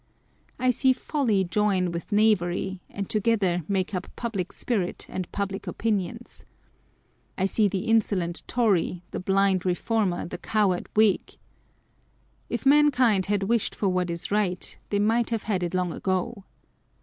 [0.57, 6.43] I see folly join with knavery, and together make up public spirit and public opinions.
[7.37, 11.35] I see the insolent Tory, the blind Keformer, the coward Whig!
[12.49, 16.45] If mankind had wished for wrhat is right, they might have had it long ago.